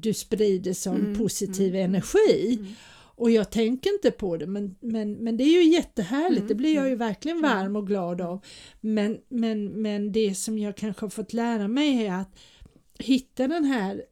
du 0.01 0.13
sprider 0.13 0.73
sån 0.73 0.95
Mm, 0.95 1.17
positiv 1.17 1.75
mm, 1.75 1.89
energi. 1.89 2.55
mm. 2.59 2.73
Och 3.15 3.31
jag 3.31 3.51
tänker 3.51 3.93
inte 3.93 4.11
på 4.11 4.38
det 4.38 4.47
men, 4.47 4.75
men, 4.79 5.13
men 5.13 5.38
det 5.38 5.43
är 5.43 5.63
ju 5.63 5.69
jättehärligt, 5.73 6.38
Mm, 6.41 6.47
det 6.47 6.55
blir 6.55 6.75
jag 6.75 6.83
ju 6.85 6.93
mm, 6.93 7.00
verkligen 7.00 7.38
mm. 7.38 7.50
varm 7.51 7.75
och 7.75 7.88
glad 7.88 8.21
av. 8.21 8.45
Men, 8.81 9.17
men, 9.29 9.81
men 9.81 10.11
det 10.11 10.35
som 10.35 10.57
jag 10.59 10.77
kanske 10.77 11.05
har 11.05 11.09
fått 11.09 11.33
lära 11.33 11.67
mig 11.67 12.05
är 12.05 12.13
att 12.13 12.35
hitta 13.00 13.47
den 13.47 13.65
här 13.65 14.03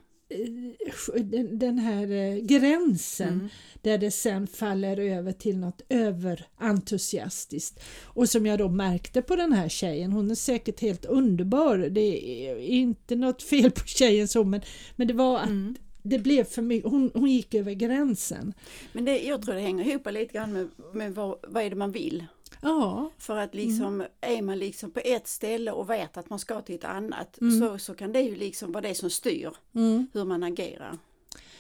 den, 1.52 1.80
här 1.80 2.12
eh, 2.12 2.36
gränsen 2.36 3.28
Mm. 3.34 3.50
där 3.82 3.98
det 3.98 4.12
sen 4.12 4.48
faller 4.48 4.98
över 5.00 5.32
till 5.32 5.58
något 5.58 5.82
överentusiastiskt. 5.90 7.80
Och 8.04 8.30
som 8.30 8.46
jag 8.46 8.60
då 8.60 8.70
märkte 8.70 9.22
på 9.22 9.36
den 9.36 9.54
här 9.54 9.70
tjejen, 9.70 10.12
hon 10.12 10.32
är 10.32 10.36
säkert 10.36 10.80
helt 10.80 11.06
underbar, 11.06 11.78
det 11.78 12.48
är 12.50 12.58
inte 12.60 13.16
något 13.16 13.44
fel 13.44 13.72
på 13.72 13.86
tjejen 13.88 14.28
så 14.28 14.44
men, 14.44 14.62
men 14.96 15.08
det 15.08 15.14
var 15.14 15.40
att 15.40 15.48
Mm. 15.50 15.76
det 16.04 16.20
blev 16.20 16.44
för 16.44 16.62
mycket, 16.62 16.92
hon, 16.92 17.12
hon 17.14 17.32
gick 17.32 17.54
över 17.54 17.74
gränsen. 17.74 18.54
Men 18.94 19.06
det, 19.06 19.20
jag 19.24 19.42
tror 19.42 19.56
det 19.56 19.62
hänger 19.62 19.88
ihop 19.88 20.08
lite 20.12 20.34
grann 20.34 20.54
med, 20.54 20.68
med 20.94 21.16
vad, 21.16 21.36
vad 21.48 21.64
är 21.64 21.70
det 21.70 21.76
man 21.76 21.92
vill. 21.92 22.26
Ja, 22.62 23.12
För 23.18 23.38
att 23.38 23.56
liksom, 23.56 24.06
är 24.22 24.42
man 24.42 24.60
liksom 24.60 24.92
på 24.92 25.00
ett 25.06 25.28
ställe 25.28 25.72
och 25.72 25.90
vet 25.90 26.18
att 26.18 26.30
man 26.30 26.40
ska 26.40 26.62
till 26.62 26.76
ett 26.76 26.84
annat 26.84 27.42
Mm. 27.42 27.60
så, 27.60 27.78
så 27.78 27.94
kan 27.94 28.12
det 28.14 28.22
ju 28.22 28.36
liksom 28.36 28.72
vara 28.72 28.82
det 28.82 28.96
som 28.96 29.10
styr 29.10 29.52
mm. 29.76 30.08
hur 30.14 30.26
man 30.26 30.44
agerar. 30.44 30.98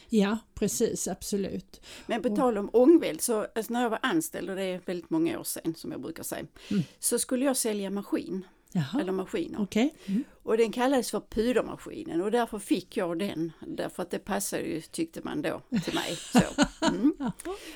ja 0.09 0.37
precis 0.53 1.07
absolut. 1.07 1.81
Men 2.07 2.21
på 2.21 2.35
tal 2.35 2.57
om 2.57 2.69
ångvält, 2.73 3.21
så 3.21 3.47
alltså 3.55 3.73
när 3.73 3.81
jag 3.83 3.89
var 3.89 3.99
anställd, 4.01 4.49
och 4.49 4.55
det 4.55 4.63
är 4.63 4.81
väldigt 4.85 5.09
många 5.09 5.39
år 5.39 5.43
sedan 5.43 5.75
som 5.75 5.91
jag 5.91 6.01
brukar 6.01 6.23
säga, 6.23 6.45
Mm. 6.71 6.83
så 6.99 7.19
skulle 7.19 7.45
jag 7.45 7.57
sälja 7.57 7.89
maskin. 7.89 8.45
Jaha, 8.71 9.01
eller 9.01 9.11
maskiner. 9.11 9.61
okej. 9.61 9.95
Mm. 10.05 10.23
Och 10.43 10.57
den 10.57 10.71
kallades 10.71 11.11
för 11.11 11.19
pudermaskinen 11.29 12.21
och 12.21 12.31
därför 12.31 12.59
fick 12.59 12.97
jag 12.97 13.19
den. 13.19 13.51
Därför 13.67 14.03
att 14.03 14.11
det 14.11 14.19
passade 14.19 14.63
ju, 14.63 14.81
tyckte 14.81 15.21
man 15.23 15.41
då, 15.41 15.61
till 15.83 15.93
mig. 15.93 16.15
Så. 16.15 16.39
Mm. 16.87 17.08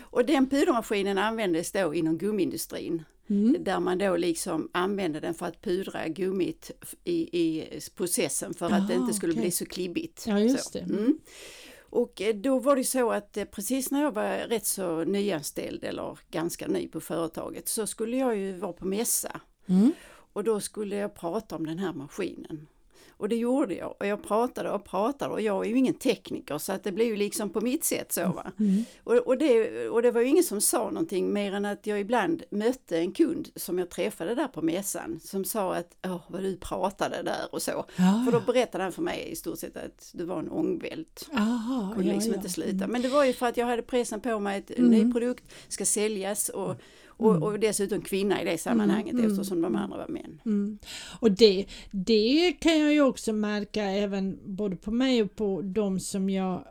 Och 0.01 0.25
den 0.25 0.49
pudermaskinen 0.49 1.17
användes 1.17 1.71
då 1.71 1.93
inom 1.93 2.17
gummiindustrin. 2.17 3.03
Mm. 3.29 3.63
Där 3.63 3.79
man 3.79 3.97
då 3.97 4.17
liksom 4.17 4.69
använde 4.71 5.19
den 5.19 5.33
för 5.33 5.45
att 5.45 5.61
pudra 5.61 6.07
gummit 6.07 6.71
i, 7.03 7.39
i 7.39 7.79
processen 7.95 8.53
för 8.53 8.65
att 8.65 8.87
det 8.87 8.93
Aha, 8.93 9.01
inte 9.01 9.13
skulle 9.13 9.33
okej. 9.33 9.41
bli 9.41 9.51
så 9.51 9.65
klibbigt. 9.65 10.23
Ja, 10.27 10.39
just 10.39 10.71
så. 10.71 10.77
det. 10.77 10.83
Mm. 10.83 11.19
Och 11.79 12.21
eh, 12.21 12.35
då 12.35 12.59
var 12.59 12.75
det 12.75 12.83
så 12.83 13.11
att 13.11 13.37
eh, 13.37 13.45
precis 13.45 13.91
när 13.91 14.01
jag 14.03 14.11
var 14.11 14.37
rätt 14.37 14.65
så 14.65 15.03
nyanställd 15.03 15.83
eller 15.83 16.19
ganska 16.31 16.67
ny 16.67 16.87
på 16.87 17.01
företaget 17.01 17.67
så 17.67 17.87
skulle 17.87 18.17
jag 18.17 18.37
ju 18.37 18.53
vara 18.53 18.73
på 18.73 18.85
mässa. 18.85 19.41
Mm. 19.65 19.91
Och 20.33 20.43
då 20.43 20.59
skulle 20.59 20.95
jag 20.95 21.15
prata 21.15 21.55
om 21.55 21.65
den 21.65 21.79
här 21.79 21.93
maskinen. 21.93 22.67
Och 23.23 23.29
det 23.29 23.35
gjorde 23.35 23.75
jag 23.75 23.95
och 23.99 24.07
jag 24.07 24.23
pratade 24.23 24.71
och 24.71 24.85
pratade 24.85 25.33
och 25.33 25.41
jag 25.41 25.65
är 25.65 25.69
ju 25.69 25.77
ingen 25.77 25.93
tekniker 25.93 26.57
så 26.57 26.71
att 26.73 26.83
det 26.83 26.91
blev 26.91 27.07
ju 27.07 27.15
liksom 27.15 27.49
på 27.49 27.61
mitt 27.61 27.83
sätt 27.83 28.11
så 28.11 28.21
va. 28.21 28.51
Mm. 28.59 28.85
Och, 29.03 29.13
och, 29.13 29.37
det, 29.37 29.87
och 29.89 30.01
det 30.01 30.11
var 30.11 30.21
ju 30.21 30.27
ingen 30.27 30.43
som 30.43 30.61
sa 30.61 30.89
någonting 30.89 31.33
mer 31.33 31.53
än 31.53 31.65
att 31.65 31.87
jag 31.87 31.99
ibland 31.99 32.43
mötte 32.49 32.97
en 32.97 33.11
kund 33.11 33.49
som 33.55 33.79
jag 33.79 33.89
träffade 33.89 34.35
där 34.35 34.47
på 34.47 34.61
mässan 34.61 35.19
som 35.23 35.45
sa 35.45 35.75
att 35.75 35.97
åh 36.05 36.21
vad 36.27 36.43
du 36.43 36.57
pratade 36.57 37.21
där 37.23 37.45
och 37.51 37.61
så. 37.61 37.85
Ja, 37.95 38.23
För 38.25 38.31
då 38.31 38.39
berättade 38.53 38.83
han 38.83 38.93
för 38.93 39.01
mig 39.01 39.29
i 39.31 39.35
stort 39.35 39.59
sett 39.59 39.77
att 39.77 40.09
du 40.13 40.25
var 40.25 40.39
en 40.39 40.49
ångvält. 40.49 41.29
Aha, 41.37 41.91
Kunde 41.95 42.09
ja, 42.09 42.15
liksom 42.15 42.31
ja. 42.31 42.37
inte 42.37 42.49
sluta. 42.49 42.87
Men 42.87 43.01
det 43.01 43.07
var 43.07 43.25
ju 43.25 43.33
för 43.33 43.45
att 43.45 43.57
jag 43.57 43.65
hade 43.65 43.81
pressen 43.81 44.21
på 44.21 44.39
mig 44.39 44.57
att 44.59 44.71
en 44.71 44.85
Mm. 44.85 44.89
ny 45.07 45.13
produkt 45.13 45.43
ska 45.67 45.85
säljas 45.85 46.49
och, 46.49 46.75
och, 47.25 47.43
och 47.43 47.59
dessutom 47.59 48.01
kvinna 48.01 48.41
i 48.41 48.45
det 48.45 48.57
sammanhanget 48.57 49.13
Mm. 49.13 49.31
eftersom 49.31 49.61
de 49.61 49.75
andra 49.75 49.97
var 49.97 50.07
män. 50.07 50.41
Mm. 50.45 50.77
Och 51.19 51.31
det, 51.31 51.65
det 51.91 52.51
kan 52.59 52.79
jag 52.79 52.93
ju 52.93 53.01
också 53.01 53.33
märka 53.33 53.83
även 53.83 54.39
både 54.45 54.75
på 54.75 54.91
mig 54.91 55.23
och 55.23 55.35
på 55.35 55.61
de 55.61 55.99
som 55.99 56.29
jag 56.29 56.65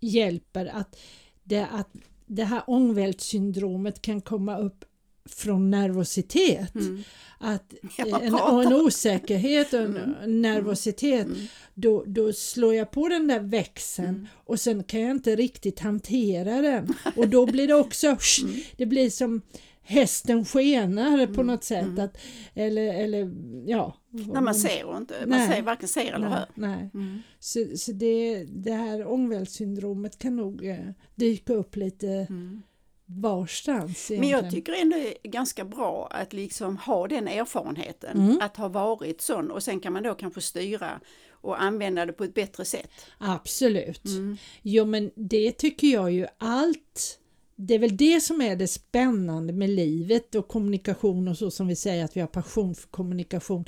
hjälper 0.00 0.66
att 0.66 0.96
det, 1.44 1.66
att 1.66 1.88
det 2.26 2.44
här 2.44 2.62
ångvältssyndromet 2.66 4.02
kan 4.02 4.20
komma 4.20 4.58
upp 4.58 4.84
från 5.28 5.70
nervositet. 5.70 6.74
Mm. 6.74 7.02
Att 7.38 7.74
man 8.10 8.22
en, 8.22 8.34
och 8.34 8.62
en 8.62 8.72
osäkerhet 8.72 9.72
och 9.72 9.80
en 9.80 9.96
Mm. 9.96 10.42
nervositet 10.42 11.26
Mm. 11.26 11.38
då, 11.74 12.04
då 12.06 12.32
slår 12.32 12.74
jag 12.74 12.90
på 12.90 13.08
den 13.08 13.26
där 13.26 13.40
växeln 13.40 14.08
Mm. 14.08 14.26
och 14.34 14.60
sen 14.60 14.84
kan 14.84 15.00
jag 15.00 15.10
inte 15.10 15.36
riktigt 15.36 15.80
hantera 15.80 16.62
den 16.62 16.94
och 17.16 17.28
då 17.28 17.46
blir 17.46 17.68
det 17.68 17.74
också, 17.74 18.06
Mm. 18.06 18.60
det 18.76 18.86
blir 18.86 19.10
som 19.10 19.42
hästen 19.84 20.44
skenar 20.44 21.26
på 21.26 21.42
något 21.42 21.64
sätt. 21.64 21.84
Mm. 21.84 22.04
Att, 22.04 22.16
eller, 22.54 22.94
eller 22.94 23.30
ja. 23.66 23.96
När 24.10 24.40
man 24.40 24.54
ser 24.54 24.96
inte, 24.96 25.14
man 25.20 25.28
Nej. 25.38 25.48
ser, 25.56 25.62
varken 25.62 25.88
ser 25.88 26.12
eller 26.12 26.28
Nej, 26.28 26.38
hör. 26.38 26.46
nej. 26.54 26.90
Mm. 26.94 27.22
Så, 27.38 27.64
så 27.76 27.92
det, 27.92 28.44
det 28.44 28.72
här 28.72 29.06
ångvältssyndromet 29.12 30.18
kan 30.18 30.36
nog 30.36 30.66
eh, 30.66 30.78
dyka 31.14 31.52
upp 31.54 31.76
lite 31.76 32.06
Mm. 32.08 32.62
varstans. 33.06 34.10
Men 34.10 34.18
jag 34.18 34.26
egentligen. 34.26 34.50
tycker 34.54 34.82
ändå 34.82 34.96
det 34.96 35.26
är 35.26 35.30
ganska 35.30 35.64
bra 35.64 36.08
att 36.10 36.32
liksom 36.32 36.76
ha 36.76 37.08
den 37.08 37.28
erfarenheten, 37.28 38.16
Mm. 38.20 38.38
att 38.40 38.56
ha 38.56 38.68
varit 38.68 39.20
sån 39.20 39.50
och 39.50 39.62
sen 39.62 39.80
kan 39.80 39.92
man 39.92 40.02
då 40.02 40.14
kanske 40.14 40.40
styra 40.40 41.00
och 41.30 41.62
använda 41.62 42.06
det 42.06 42.12
på 42.12 42.24
ett 42.24 42.34
bättre 42.34 42.64
sätt. 42.64 42.90
Absolut. 43.18 44.04
Mm. 44.04 44.36
Jo 44.62 44.84
men 44.84 45.10
det 45.14 45.52
tycker 45.52 45.88
jag 45.88 46.12
ju 46.12 46.26
allt 46.38 47.18
det 47.56 47.74
är 47.74 47.78
väl 47.78 47.96
det 47.96 48.20
som 48.20 48.40
är 48.40 48.56
det 48.56 48.68
spännande 48.68 49.52
med 49.52 49.70
livet 49.70 50.34
och 50.34 50.48
kommunikation 50.48 51.28
och 51.28 51.38
så 51.38 51.50
som 51.50 51.66
vi 51.66 51.76
säger 51.76 52.04
att 52.04 52.16
vi 52.16 52.20
har 52.20 52.28
passion 52.28 52.74
för 52.74 52.88
kommunikation. 52.88 53.64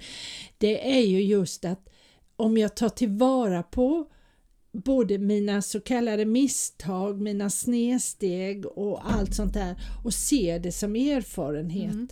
Det 0.58 0.96
är 0.96 1.00
ju 1.00 1.22
just 1.22 1.64
att 1.64 1.88
om 2.36 2.58
jag 2.58 2.76
tar 2.76 2.88
tillvara 2.88 3.62
på 3.62 4.06
både 4.72 5.18
mina 5.18 5.62
så 5.62 5.80
kallade 5.80 6.24
misstag, 6.24 7.20
mina 7.20 7.50
snedsteg 7.50 8.66
och 8.66 9.10
allt 9.12 9.34
sånt 9.34 9.54
där 9.54 9.76
och 10.04 10.14
ser 10.14 10.58
det 10.58 10.72
som 10.72 10.96
erfarenhet 10.96 11.94
Mm. 11.94 12.08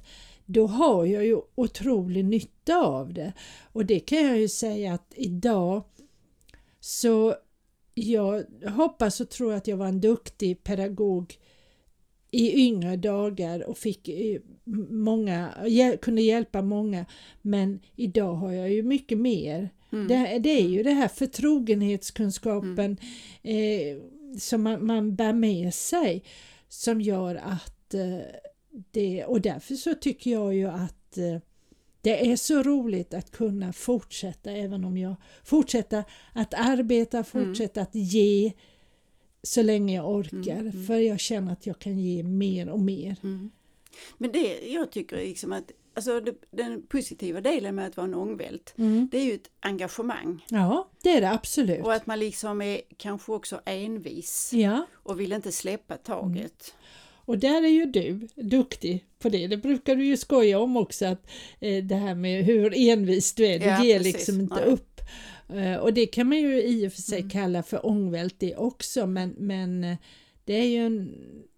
då 0.47 0.67
har 0.67 1.05
jag 1.05 1.27
ju 1.27 1.41
otrolig 1.55 2.25
nytta 2.25 2.77
av 2.77 3.15
det. 3.15 3.33
Och 3.73 3.87
det 3.87 4.01
kan 4.01 4.27
jag 4.27 4.39
ju 4.39 4.49
säga 4.49 4.95
att 4.95 5.13
idag 5.17 5.83
så 6.81 7.35
jag 7.95 8.45
hoppas 8.71 9.21
och 9.21 9.31
tror 9.31 9.53
att 9.53 9.67
jag 9.67 9.77
var 9.77 9.87
en 9.87 10.01
duktig 10.01 10.65
pedagog 10.65 11.39
i 12.35 12.67
yngre 12.67 12.97
dagar 12.97 13.69
och 13.69 13.79
fick 13.79 14.09
eh, 14.09 14.41
många, 14.91 15.55
kunde 16.03 16.23
hjälpa 16.23 16.63
många 16.63 17.07
men 17.43 17.81
idag 17.97 18.35
har 18.35 18.53
jag 18.53 18.73
ju 18.73 18.83
mycket 18.83 19.19
mer. 19.19 19.71
Mm. 19.93 20.09
Det, 20.09 20.39
det 20.39 20.51
är 20.51 20.69
ju 20.69 20.83
det 20.83 20.93
här 20.93 21.09
förtrogenhetskunskapen 21.09 22.97
eh, 23.43 23.99
som 24.39 24.63
man, 24.63 24.87
man 24.87 25.17
bär 25.17 25.33
med 25.33 25.75
sig 25.75 26.25
som 26.69 27.01
gör 27.01 27.35
att 27.35 27.95
eh, 27.95 28.19
det, 28.91 29.25
och 29.25 29.41
därför 29.41 29.75
så 29.75 29.95
tycker 29.95 30.31
jag 30.31 30.55
ju 30.55 30.67
att 30.67 31.19
eh, 31.19 31.39
det 32.01 32.31
är 32.31 32.37
så 32.37 32.63
roligt 32.63 33.15
att 33.15 33.31
kunna 33.31 33.73
fortsätta 33.73 34.51
även 34.51 34.85
om 34.85 34.97
jag 34.97 35.17
fortsätter 35.45 36.05
att 36.33 36.55
arbeta, 36.55 37.25
fortsätta 37.25 37.81
att 37.83 37.95
ge 37.95 38.53
så 39.45 39.63
länge 39.63 39.95
jag 39.97 40.11
orkar 40.11 40.53
Mm, 40.53 40.67
mm. 40.69 40.87
för 40.87 40.95
jag 40.97 41.21
känner 41.21 41.53
att 41.53 41.67
jag 41.67 41.79
kan 41.79 41.99
ge 41.99 42.23
mer 42.23 42.69
och 42.69 42.81
mer. 42.81 43.17
Mm. 43.23 43.51
Men 44.19 44.33
det 44.33 44.61
jag 44.73 44.91
tycker 44.93 45.17
liksom 45.17 45.53
att 45.53 45.71
alltså 45.97 46.21
det, 46.21 46.35
den 46.51 46.83
positiva 46.87 47.41
delen 47.41 47.75
med 47.75 47.87
att 47.87 47.97
vara 47.97 48.07
en 48.07 48.15
ångvält 48.15 48.75
Mm. 48.79 49.09
det 49.13 49.19
är 49.19 49.25
ju 49.25 49.35
ett 49.35 49.51
engagemang 49.61 50.45
Ja, 50.49 50.89
det 51.03 51.11
är 51.11 51.21
det 51.21 51.31
absolut. 51.31 51.85
och 51.85 51.93
att 51.95 52.07
man 52.07 52.19
liksom 52.19 52.63
är 52.63 52.81
kanske 52.97 53.33
också 53.33 53.61
envis 53.65 54.51
Ja, 54.55 54.87
och 54.95 55.21
vill 55.21 55.33
inte 55.33 55.53
släppa 55.53 55.97
taget. 55.97 56.75
och 57.27 57.39
där 57.39 57.63
är 57.63 57.69
ju 57.69 57.87
du 57.87 58.29
duktig 58.35 59.05
på 59.19 59.29
det. 59.29 59.47
Det 59.47 59.57
brukar 59.57 59.97
du 59.97 60.05
ju 60.07 60.17
skoja 60.17 60.59
om 60.59 60.77
också 60.77 61.07
att 61.07 61.27
eh, 61.61 61.85
det 61.85 61.95
här 61.95 62.15
med 62.15 62.45
hur 62.45 62.73
envis 62.77 63.35
du 63.35 63.47
är, 63.47 63.59
du 63.59 63.65
Ja, 63.67 63.85
ger 63.85 63.99
precis. 63.99 64.13
liksom 64.15 64.41
inte 64.41 64.55
Nej. 64.55 64.65
upp. 64.65 65.01
Eh, 65.49 65.77
och 65.77 65.93
det 65.95 66.07
kan 66.07 66.29
man 66.29 66.39
ju 66.39 66.63
i 66.63 66.89
och 66.89 66.93
för 66.93 67.03
sig 67.03 67.19
Mm. 67.19 67.31
kalla 67.31 67.63
för 67.63 67.87
ångvält 67.87 68.35
det 68.39 68.57
också 68.57 69.07
men, 69.07 69.35
men 69.39 69.85
eh, 69.85 69.97
det 70.45 70.53
är 70.55 70.67
ju 70.67 70.87
en, 70.87 71.15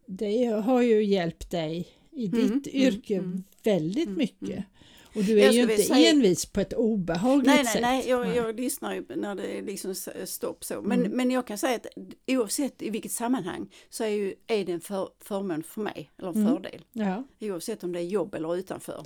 det 0.06 0.44
har 0.46 0.82
ju 0.82 1.04
hjälpt 1.04 1.50
dig 1.50 1.88
i 2.12 2.26
ditt 2.26 2.34
Mm, 2.34 2.46
mm, 2.52 2.62
yrke 2.72 3.14
mm. 3.14 3.44
väldigt 3.62 4.06
Mm, 4.06 4.18
mycket. 4.18 4.48
mm. 4.50 4.62
Och 5.14 5.24
du 5.24 5.40
är 5.40 5.52
ju 5.52 5.62
inte 5.62 5.76
säga- 5.76 6.10
envis 6.10 6.46
på 6.46 6.60
ett 6.60 6.72
obehagligt 6.72 7.46
Nej, 7.46 7.62
nej, 7.64 7.72
sätt. 7.72 7.82
nej, 7.82 8.04
jag, 8.08 8.36
jag 8.36 8.60
lyssnar 8.60 8.94
ju 8.94 9.04
när 9.16 9.34
det 9.34 9.58
är 9.58 9.62
liksom 9.62 9.90
s- 9.90 10.08
stopp 10.24 10.64
så. 10.64 10.82
Men, 10.82 11.00
Mm. 11.00 11.12
men 11.12 11.30
jag 11.30 11.46
kan 11.46 11.58
säga 11.58 11.74
att 11.76 11.86
oavsett 12.26 12.82
i 12.82 12.90
vilket 12.90 13.12
sammanhang 13.12 13.68
så 13.90 14.04
är, 14.04 14.08
ju, 14.08 14.34
är 14.46 14.64
det 14.64 14.72
en 14.72 14.80
för, 14.80 15.08
förmån 15.20 15.62
för 15.62 15.80
mig, 15.80 16.10
eller 16.18 16.28
en 16.28 16.34
Mm. 16.34 16.48
fördel. 16.48 16.84
Ja. 16.92 17.24
Oavsett 17.40 17.84
om 17.84 17.92
det 17.92 17.98
är 18.00 18.04
jobb 18.04 18.34
eller 18.34 18.56
utanför. 18.56 19.04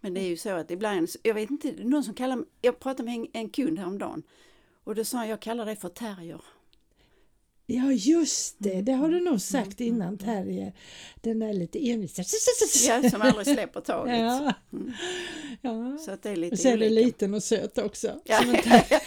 Men 0.00 0.14
det 0.14 0.20
är 0.20 0.28
ju 0.28 0.36
så 0.36 0.50
att 0.50 0.70
ibland, 0.70 1.08
jag 1.22 1.34
vet 1.34 1.50
inte, 1.50 1.72
någon 1.84 2.04
som 2.04 2.14
kallar 2.14 2.44
jag 2.60 2.80
pratade 2.80 3.02
med 3.02 3.14
en, 3.14 3.26
en 3.32 3.48
kund 3.48 3.78
häromdagen 3.78 4.22
och 4.84 4.94
då 4.94 5.04
sa 5.04 5.18
han, 5.18 5.28
jag 5.28 5.40
kallar 5.40 5.66
dig 5.66 5.76
för 5.76 5.88
terrier. 5.88 6.40
Ja, 7.70 7.92
just 7.92 8.56
det, 8.58 8.82
det 8.82 8.92
har 8.92 9.08
Mm. 9.08 9.18
du 9.24 9.30
nog 9.30 9.40
sagt 9.40 9.80
innan 9.80 10.18
Terrier. 10.18 10.72
Den 11.20 11.38
där 11.38 11.52
lite 11.52 11.90
envisa. 11.90 12.22
Ja, 12.88 13.10
som 13.10 13.22
aldrig 13.22 13.46
släpper 13.46 13.80
taget. 13.80 14.18
Ja. 14.20 14.52
Mm. 14.72 14.92
ja. 15.62 15.98
Så 15.98 16.10
att 16.10 16.22
det 16.22 16.30
är 16.30 16.36
lite 16.36 16.52
Och 16.54 16.58
så 16.58 16.68
är 16.68 16.76
det 16.76 16.88
liten 16.90 17.34
och 17.34 17.42
söt 17.42 17.78
också. 17.78 18.20
Ja, 18.24 18.40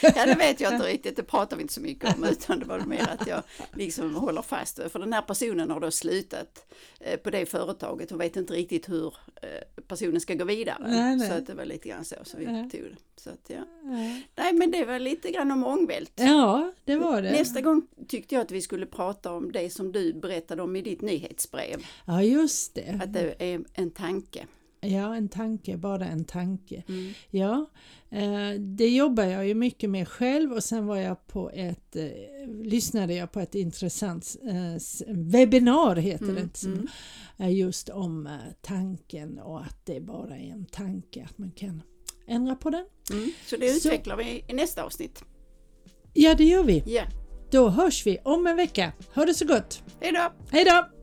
ja, 0.01 0.25
det 0.25 0.35
vet 0.39 0.59
jag 0.61 0.73
inte 0.73 0.87
riktigt, 0.87 1.15
det 1.15 1.23
pratar 1.23 1.57
vi 1.57 1.61
inte 1.61 1.73
så 1.73 1.81
mycket 1.81 2.15
om 2.17 2.23
utan 2.23 2.59
det 2.59 2.65
var 2.65 2.79
mer 2.79 3.07
att 3.19 3.27
jag 3.27 3.43
liksom 3.73 4.15
håller 4.15 4.41
fast. 4.41 4.79
För 4.89 4.99
den 4.99 5.13
här 5.13 5.21
personen 5.21 5.71
har 5.71 5.79
då 5.79 5.91
slutat 5.91 6.65
eh, 6.99 7.17
på 7.19 7.29
det 7.29 7.45
företaget 7.45 8.11
och 8.11 8.21
vet 8.21 8.35
inte 8.35 8.53
riktigt 8.53 8.89
hur 8.89 9.13
eh, 9.41 9.81
personen 9.87 10.21
ska 10.21 10.33
gå 10.33 10.45
vidare. 10.45 10.77
Nej, 10.87 11.15
nej. 11.15 11.27
Så 11.27 11.33
att 11.33 11.47
det 11.47 11.53
var 11.53 11.65
lite 11.65 11.89
grann 11.89 12.05
så 12.05 12.15
som 12.23 12.39
vi 12.39 12.45
Ja. 12.45 12.51
tog 12.71 12.81
det. 12.81 12.95
Så 13.15 13.29
att. 13.29 13.45
Ja. 13.47 13.65
Nej 14.35 14.53
men 14.53 14.71
det 14.71 14.85
var 14.85 14.99
lite 14.99 15.31
grann 15.31 15.51
om 15.51 15.63
ångvält. 15.65 16.11
ja, 16.15 16.71
det 16.85 16.95
var 16.95 17.21
det. 17.21 17.31
Nästa 17.31 17.61
gång 17.61 17.81
tyckte 18.07 18.35
jag 18.35 18.47
att 18.51 18.55
vi 18.55 18.61
skulle 18.61 18.85
prata 18.85 19.33
om 19.33 19.51
det 19.51 19.69
som 19.73 19.91
du 19.91 20.13
berättade 20.13 20.61
om 20.61 20.75
i 20.75 20.81
ditt 20.81 21.01
nyhetsbrev. 21.01 21.85
Ja, 22.05 22.23
just 22.23 22.75
det. 22.75 22.99
Att 23.03 23.13
det 23.13 23.35
är 23.39 23.61
en 23.73 23.91
tanke. 23.91 24.45
Ja, 24.81 25.15
en 25.15 25.29
tanke, 25.29 25.77
bara 25.77 26.05
en 26.05 26.25
tanke. 26.25 26.83
Mm. 26.87 27.13
Ja, 27.29 27.65
eh, 28.09 28.59
det 28.59 28.89
jobbar 28.89 29.23
jag 29.23 29.47
ju 29.47 29.53
mycket 29.53 29.89
med 29.89 30.07
själv 30.07 30.53
och 30.53 30.63
sen 30.63 30.85
var 30.87 30.97
jag 30.97 31.27
på 31.27 31.49
ett, 31.53 31.95
eh, 31.95 32.09
lyssnade 32.63 33.13
jag 33.13 33.31
på 33.31 33.39
ett 33.39 33.55
intressant 33.55 34.35
eh, 34.43 35.13
webbinar 35.15 35.95
heter 35.95 36.25
Mm, 36.29 36.35
det, 36.35 36.63
mm. 37.43 37.55
just 37.55 37.89
om 37.89 38.29
tanken 38.61 39.39
och 39.39 39.61
att 39.61 39.85
det 39.85 39.99
bara 40.01 40.37
är 40.37 40.51
en 40.51 40.65
tanke, 40.65 41.27
att 41.29 41.37
man 41.37 41.51
kan 41.51 41.81
ändra 42.27 42.55
på 42.55 42.69
den. 42.69 42.85
Mm. 43.11 43.31
Så 43.45 43.57
det 43.57 43.69
Så- 43.69 43.77
utvecklar 43.87 44.17
vi 44.17 44.43
i 44.47 44.53
nästa 44.53 44.83
avsnitt. 44.83 45.23
Ja, 46.13 46.35
det 46.35 46.43
gör 46.43 46.63
vi. 46.63 46.83
Ja, 46.85 47.03
Då 47.51 47.69
hörs 47.69 48.05
vi 48.05 48.17
om 48.23 48.47
en 48.47 48.55
vecka. 48.55 48.91
Ha 49.15 49.25
det 49.25 49.33
så 49.33 49.45
gott! 49.45 49.83
hej 50.01 50.11
då! 50.11 50.31
Hej 50.51 50.65
då! 50.65 51.00